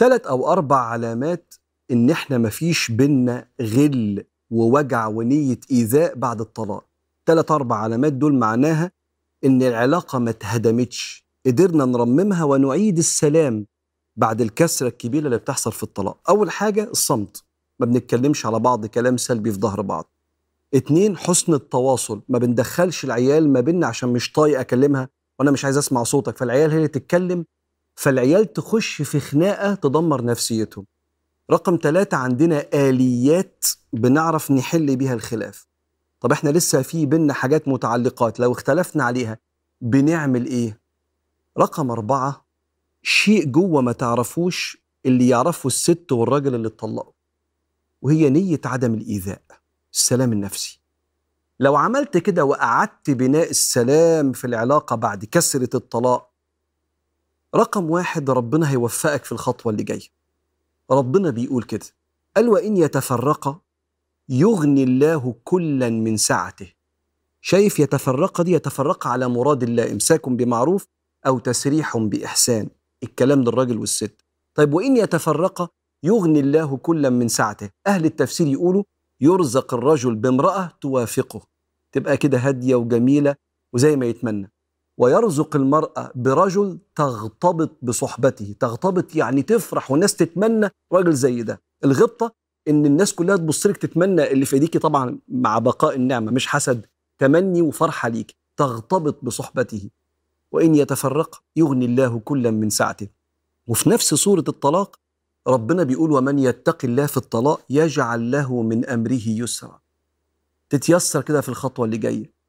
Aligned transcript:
ثلاث 0.00 0.26
أو 0.26 0.52
أربع 0.52 0.76
علامات 0.76 1.54
إن 1.90 2.10
إحنا 2.10 2.38
مفيش 2.38 2.90
بينا 2.90 3.48
غل 3.62 4.24
ووجع 4.50 5.06
ونية 5.06 5.60
إيذاء 5.70 6.14
بعد 6.14 6.40
الطلاق. 6.40 6.84
ثلاث 7.26 7.50
أربع 7.50 7.76
علامات 7.76 8.12
دول 8.12 8.34
معناها 8.34 8.92
إن 9.44 9.62
العلاقة 9.62 10.18
ما 10.18 10.30
اتهدمتش. 10.30 11.26
قدرنا 11.46 11.84
نرممها 11.84 12.44
ونعيد 12.44 12.98
السلام 12.98 13.66
بعد 14.16 14.40
الكسرة 14.40 14.88
الكبيرة 14.88 15.24
اللي 15.26 15.38
بتحصل 15.38 15.72
في 15.72 15.82
الطلاق. 15.82 16.18
أول 16.28 16.50
حاجة 16.50 16.84
الصمت. 16.90 17.44
ما 17.78 17.86
بنتكلمش 17.86 18.46
على 18.46 18.58
بعض 18.58 18.86
كلام 18.86 19.16
سلبي 19.16 19.52
في 19.52 19.58
ظهر 19.58 19.80
بعض. 19.80 20.10
اتنين 20.74 21.16
حسن 21.16 21.54
التواصل. 21.54 22.20
ما 22.28 22.38
بندخلش 22.38 23.04
العيال 23.04 23.52
ما 23.52 23.60
بيننا 23.60 23.86
عشان 23.86 24.08
مش 24.08 24.32
طايق 24.32 24.60
أكلمها 24.60 25.08
وأنا 25.38 25.50
مش 25.50 25.64
عايز 25.64 25.76
أسمع 25.78 26.02
صوتك. 26.02 26.38
فالعيال 26.38 26.70
هي 26.70 26.76
اللي 26.76 26.88
تتكلم 26.88 27.44
فالعيال 28.00 28.52
تخش 28.52 29.02
في 29.02 29.20
خناقة 29.20 29.74
تدمر 29.74 30.24
نفسيتهم. 30.24 30.86
رقم 31.50 31.78
ثلاثة 31.82 32.16
عندنا 32.16 32.66
آليات 32.74 33.64
بنعرف 33.92 34.50
نحل 34.50 34.96
بيها 34.96 35.14
الخلاف. 35.14 35.66
طب 36.20 36.32
إحنا 36.32 36.50
لسه 36.50 36.82
في 36.82 37.06
بينا 37.06 37.32
حاجات 37.32 37.68
متعلقات 37.68 38.40
لو 38.40 38.52
اختلفنا 38.52 39.04
عليها 39.04 39.38
بنعمل 39.80 40.46
إيه؟ 40.46 40.80
رقم 41.58 41.90
أربعة 41.90 42.46
شيء 43.02 43.44
جوه 43.44 43.82
ما 43.82 43.92
تعرفوش 43.92 44.82
اللي 45.06 45.28
يعرفه 45.28 45.66
الست 45.66 46.12
والراجل 46.12 46.54
اللي 46.54 46.68
اتطلقوا 46.68 47.12
وهي 48.02 48.30
نية 48.30 48.60
عدم 48.64 48.94
الإيذاء 48.94 49.42
السلام 49.92 50.32
النفسي. 50.32 50.80
لو 51.60 51.76
عملت 51.76 52.16
كده 52.18 52.44
وأعدت 52.44 53.10
بناء 53.10 53.50
السلام 53.50 54.32
في 54.32 54.46
العلاقة 54.46 54.96
بعد 54.96 55.24
كسرة 55.24 55.76
الطلاق 55.76 56.29
رقم 57.54 57.90
واحد 57.90 58.30
ربنا 58.30 58.70
هيوفقك 58.70 59.24
في 59.24 59.32
الخطوة 59.32 59.72
اللي 59.72 59.82
جاية. 59.82 60.08
ربنا 60.90 61.30
بيقول 61.30 61.62
كده. 61.62 61.86
قال 62.36 62.48
وإن 62.48 62.76
يتفرقا 62.76 63.60
يغني 64.28 64.82
الله 64.82 65.34
كلا 65.44 65.90
من 65.90 66.16
سعته. 66.16 66.72
شايف 67.40 67.78
يتفرق 67.78 68.42
دي؟ 68.42 68.52
يتفرق 68.52 69.06
على 69.06 69.28
مراد 69.28 69.62
الله 69.62 69.92
إمساك 69.92 70.28
بمعروف 70.28 70.86
أو 71.26 71.38
تسريح 71.38 71.96
بإحسان. 71.96 72.68
الكلام 73.02 73.40
للراجل 73.42 73.78
والست. 73.78 74.24
طيب 74.54 74.74
وإن 74.74 74.96
يتفرق 74.96 75.72
يغني 76.02 76.40
الله 76.40 76.76
كلا 76.76 77.10
من 77.10 77.28
سعته. 77.28 77.70
أهل 77.86 78.04
التفسير 78.04 78.46
يقولوا 78.46 78.84
يرزق 79.20 79.74
الرجل 79.74 80.14
بامرأة 80.14 80.72
توافقه. 80.80 81.40
تبقى 81.92 82.16
كده 82.16 82.38
هادية 82.38 82.74
وجميلة 82.74 83.36
وزي 83.72 83.96
ما 83.96 84.06
يتمنى. 84.06 84.52
ويرزق 85.00 85.56
المرأة 85.56 86.12
برجل 86.14 86.78
تغتبط 86.96 87.70
بصحبته. 87.82 88.54
تغتبط 88.60 89.16
يعني 89.16 89.42
تفرح 89.42 89.90
والناس 89.90 90.16
تتمنى 90.16 90.70
راجل 90.92 91.12
زي 91.12 91.42
ده. 91.42 91.60
الغبطة 91.84 92.32
إن 92.68 92.86
الناس 92.86 93.14
كلها 93.14 93.36
تبص 93.36 93.66
لك 93.66 93.76
تتمنى 93.76 94.32
اللي 94.32 94.44
في 94.44 94.54
ايديكي 94.54 94.78
طبعا 94.78 95.18
مع 95.28 95.58
بقاء 95.58 95.96
النعمة 95.96 96.32
مش 96.32 96.46
حسد 96.46 96.86
تمني 97.18 97.62
وفرحة 97.62 98.08
ليك. 98.08 98.34
تغتبط 98.56 99.18
بصحبته. 99.22 99.90
وإن 100.52 100.74
يتفرق 100.74 101.42
يغني 101.56 101.84
الله 101.84 102.18
كلا 102.24 102.50
من 102.50 102.70
سعته. 102.70 103.08
وفي 103.66 103.90
نفس 103.90 104.14
سورة 104.14 104.44
الطلاق 104.48 104.96
ربنا 105.48 105.82
بيقول 105.82 106.12
ومن 106.12 106.38
يتق 106.38 106.84
الله 106.84 107.06
في 107.06 107.16
الطلاق 107.16 107.60
يجعل 107.70 108.30
له 108.30 108.62
من 108.62 108.86
أمره 108.86 109.20
يسرا. 109.26 109.80
تتيسر 110.70 111.22
كده 111.22 111.40
في 111.40 111.48
الخطوة 111.48 111.84
اللي 111.84 111.96
جاية. 111.96 112.39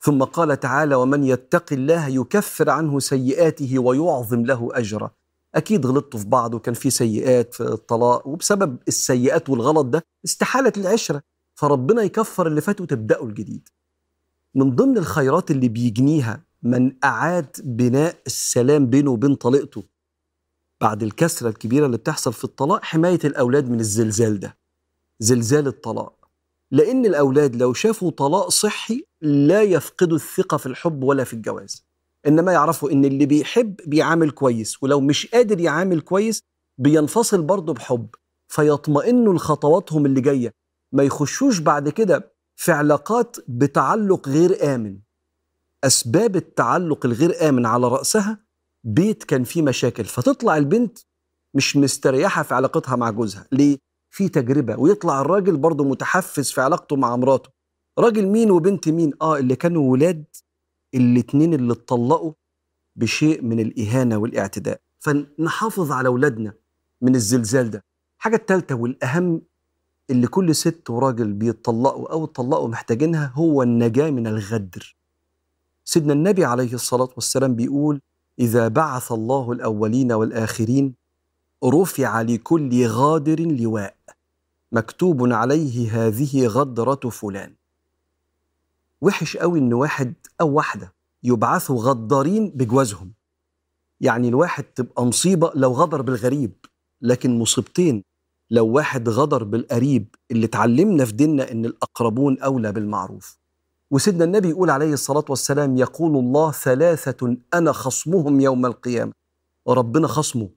ثم 0.00 0.22
قال 0.24 0.60
تعالى 0.60 0.94
ومن 0.94 1.24
يتق 1.24 1.72
الله 1.72 2.08
يكفر 2.08 2.70
عنه 2.70 2.98
سيئاته 2.98 3.78
ويعظم 3.78 4.44
له 4.46 4.68
أجرا 4.72 5.10
أكيد 5.54 5.86
غلطتوا 5.86 6.20
في 6.20 6.26
بعض 6.26 6.54
وكان 6.54 6.74
في 6.74 6.90
سيئات 6.90 7.54
في 7.54 7.60
الطلاق 7.62 8.26
وبسبب 8.28 8.76
السيئات 8.88 9.50
والغلط 9.50 9.86
ده 9.86 10.02
استحالت 10.24 10.78
العشرة. 10.78 11.22
فربنا 11.54 12.02
يكفر 12.02 12.46
اللي 12.46 12.60
فات 12.60 12.80
وتبدأوا 12.80 13.26
الجديد. 13.28 13.68
من 14.54 14.74
ضمن 14.76 14.98
الخيرات 14.98 15.50
اللي 15.50 15.68
بيجنيها 15.68 16.40
من 16.62 16.92
أعاد 17.04 17.56
بناء 17.64 18.16
السلام 18.26 18.86
بينه 18.86 19.10
وبين 19.10 19.34
طليقته 19.34 19.82
بعد 20.80 21.02
الكسرة 21.02 21.48
الكبيرة 21.48 21.86
اللي 21.86 21.96
بتحصل 21.96 22.32
في 22.32 22.44
الطلاق 22.44 22.84
حماية 22.84 23.18
الأولاد 23.24 23.70
من 23.70 23.80
الزلزال 23.80 24.40
ده 24.40 24.56
زلزال 25.20 25.66
الطلاق. 25.66 26.15
لأن 26.70 27.06
الأولاد 27.06 27.56
لو 27.56 27.72
شافوا 27.72 28.10
طلاق 28.10 28.48
صحي 28.48 29.04
لا 29.20 29.62
يفقدوا 29.62 30.16
الثقة 30.16 30.56
في 30.56 30.66
الحب 30.66 31.02
ولا 31.04 31.24
في 31.24 31.34
الجواز. 31.34 31.84
إنما 32.26 32.52
يعرفوا 32.52 32.90
إن 32.90 33.04
اللي 33.04 33.26
بيحب 33.26 33.76
بيعامل 33.86 34.30
كويس 34.30 34.82
ولو 34.82 35.00
مش 35.00 35.26
قادر 35.26 35.60
يعامل 35.60 36.00
كويس 36.00 36.42
بينفصل 36.78 37.42
برضه 37.42 37.74
بحب. 37.74 38.06
فيطمئنوا 38.48 39.34
لخطواتهم 39.34 40.06
اللي 40.06 40.20
جاية. 40.20 40.54
ما 40.92 41.02
يخشوش 41.02 41.58
بعد 41.58 41.88
كده 41.88 42.32
في 42.56 42.72
علاقات 42.72 43.36
بتعلق 43.48 44.28
غير 44.28 44.74
آمن. 44.74 44.98
أسباب 45.84 46.36
التعلق 46.36 47.06
الغير 47.06 47.48
آمن 47.48 47.66
على 47.66 47.88
رأسها 47.88 48.38
بيت 48.84 49.24
كان 49.24 49.44
فيه 49.44 49.62
مشاكل. 49.62 50.04
فتطلع 50.04 50.56
البنت 50.56 50.98
مش 51.54 51.76
مستريحة 51.76 52.42
في 52.42 52.54
علاقتها 52.54 52.96
مع 52.96 53.10
جوزها. 53.10 53.46
ليه؟ 53.52 53.78
في 54.16 54.28
تجربة 54.28 54.76
ويطلع 54.76 55.20
الراجل 55.20 55.56
برضه 55.56 55.84
متحفز 55.84 56.50
في 56.50 56.60
علاقته 56.60 56.96
مع 56.96 57.16
مراته. 57.16 57.50
راجل 57.98 58.26
مين 58.26 58.50
وبنت 58.50 58.88
مين؟ 58.88 59.12
آه 59.22 59.38
اللي 59.38 59.56
كانوا 59.56 59.90
ولاد 59.92 60.24
الاتنين 60.94 61.54
اللي 61.54 61.72
اتطلقوا 61.72 62.32
بشيء 62.96 63.42
من 63.42 63.60
الإهانة 63.60 64.16
والاعتداء. 64.16 64.80
فنحافظ 64.98 65.92
على 65.92 66.08
أولادنا 66.08 66.52
من 67.02 67.14
الزلزال 67.14 67.70
ده. 67.70 67.84
حاجة 68.18 68.36
التالتة 68.36 68.74
والأهم 68.74 69.42
اللي 70.10 70.26
كل 70.26 70.54
ست 70.54 70.90
وراجل 70.90 71.32
بيتطلقوا 71.32 72.12
أو 72.12 72.24
اتطلقوا 72.24 72.68
محتاجينها 72.68 73.32
هو 73.34 73.62
النجاة 73.62 74.10
من 74.10 74.26
الغدر. 74.26 74.96
سيدنا 75.84 76.12
النبي 76.12 76.44
عليه 76.44 76.74
الصلاة 76.74 77.08
والسلام 77.16 77.54
بيقول 77.54 78.00
إذا 78.38 78.68
بعث 78.68 79.12
الله 79.12 79.52
الأولين 79.52 80.12
والآخرين 80.12 80.94
رفع 81.64 82.22
لكل 82.22 82.86
غادر 82.86 83.40
لواء. 83.40 83.96
مكتوب 84.72 85.32
عليه 85.32 86.06
هذه 86.06 86.46
غدرة 86.46 87.10
فلان. 87.10 87.54
وحش 89.00 89.36
قوي 89.36 89.58
إن 89.58 89.72
واحد 89.72 90.14
أو 90.40 90.48
واحدة 90.52 90.92
يبعثوا 91.22 91.82
غدارين 91.82 92.50
بجوازهم. 92.54 93.12
يعني 94.00 94.28
الواحد 94.28 94.64
تبقى 94.64 95.06
مصيبة 95.06 95.52
لو 95.54 95.72
غدر 95.72 96.02
بالغريب. 96.02 96.52
لكن 97.02 97.38
مصيبتين 97.38 98.02
لو 98.50 98.66
واحد 98.66 99.08
غدر 99.08 99.44
بالقريب. 99.44 100.14
اللي 100.30 100.46
اتعلمنا 100.46 101.04
في 101.04 101.12
ديننا 101.12 101.52
إن 101.52 101.64
الأقربون 101.64 102.38
أولى 102.38 102.72
بالمعروف. 102.72 103.38
وسيدنا 103.90 104.24
النبي 104.24 104.48
يقول 104.48 104.70
عليه 104.70 104.92
الصلاة 104.92 105.24
والسلام 105.28 105.76
يقول 105.76 106.16
الله 106.16 106.52
ثلاثة 106.52 107.36
أنا 107.54 107.72
خصمهم 107.72 108.40
يوم 108.40 108.66
القيامة. 108.66 109.12
وربنا 109.66 110.06
خصمه. 110.06 110.48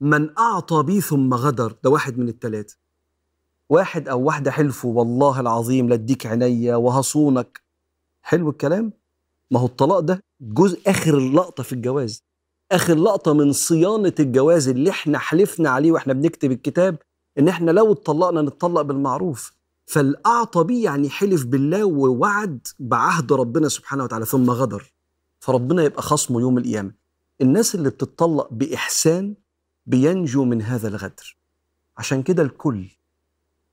من 0.00 0.38
أعطى 0.38 0.82
بي 0.82 1.00
ثم 1.00 1.34
غدر. 1.34 1.74
ده 1.84 1.90
واحد 1.90 2.18
من 2.18 2.28
الثلاثة 2.28 2.76
واحد 3.68 4.08
أو 4.08 4.20
واحدة 4.22 4.50
حلفوا 4.50 4.98
والله 4.98 5.40
العظيم 5.40 5.88
لديك 5.88 6.26
عينيا 6.26 6.76
وهصونك. 6.76 7.62
حلو 8.22 8.50
الكلام؟ 8.50 8.92
ما 9.50 9.60
هو 9.60 9.66
الطلاق 9.66 9.98
ده 9.98 10.22
جزء 10.40 10.80
آخر 10.86 11.18
اللقطة 11.18 11.62
في 11.62 11.72
الجواز. 11.72 12.24
آخر 12.72 12.94
لقطة 12.94 13.32
من 13.32 13.52
صيانة 13.52 14.12
الجواز 14.20 14.68
اللي 14.68 14.90
إحنا 14.90 15.18
حلفنا 15.18 15.70
عليه 15.70 15.92
وإحنا 15.92 16.12
بنكتب 16.12 16.52
الكتاب 16.52 16.96
إن 17.38 17.48
إحنا 17.48 17.70
لو 17.70 17.92
اتطلقنا 17.92 18.42
نتطلق 18.42 18.82
بالمعروف. 18.82 19.52
فالأعطى 19.86 20.64
بيه 20.64 20.84
يعني 20.84 21.10
حلف 21.10 21.44
بالله 21.44 21.84
ووعد 21.84 22.66
بعهد 22.78 23.32
ربنا 23.32 23.68
سبحانه 23.68 24.04
وتعالى 24.04 24.24
ثم 24.26 24.50
غدر. 24.50 24.92
فربنا 25.40 25.82
يبقى 25.82 26.02
خصمه 26.02 26.40
يوم 26.40 26.58
القيامة. 26.58 26.92
الناس 27.40 27.74
اللي 27.74 27.90
بتطلق 27.90 28.48
بإحسان 28.52 29.34
بينجو 29.88 30.44
من 30.44 30.62
هذا 30.62 30.88
الغدر. 30.88 31.36
عشان 31.96 32.22
كده 32.22 32.42
الكل 32.42 32.88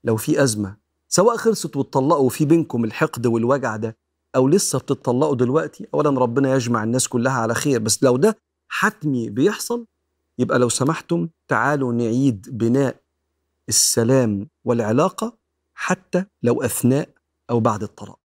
لو 0.04 0.16
في 0.16 0.42
أزمة 0.42 0.76
سواء 1.08 1.36
خلصت 1.36 1.76
واتطلقوا 1.76 2.26
وفي 2.26 2.44
بينكم 2.44 2.84
الحقد 2.84 3.26
والوجع 3.26 3.76
ده 3.76 3.96
أو 4.36 4.48
لسه 4.48 4.78
بتطلقوا 4.78 5.36
دلوقتي 5.36 5.86
أولا 5.94 6.10
ربنا 6.20 6.54
يجمع 6.54 6.84
الناس 6.84 7.08
كلها 7.08 7.32
على 7.32 7.54
خير. 7.54 7.80
بس 7.80 8.02
لو 8.02 8.16
ده 8.16 8.38
حتمي 8.68 9.30
بيحصل 9.30 9.86
يبقى 10.38 10.58
لو 10.58 10.68
سمحتم 10.68 11.28
تعالوا 11.48 11.92
نعيد 11.92 12.58
بناء 12.58 12.96
السلام 13.68 14.48
والعلاقة 14.64 15.38
حتى 15.74 16.24
لو 16.42 16.62
أثناء 16.62 17.08
أو 17.50 17.60
بعد 17.60 17.82
الطلاق. 17.82 18.18